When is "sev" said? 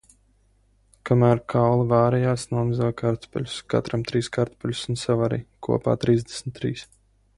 5.03-5.23